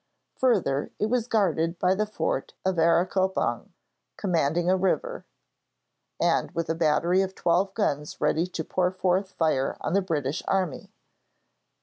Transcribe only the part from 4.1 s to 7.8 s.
commanding a river, and with a battery of twelve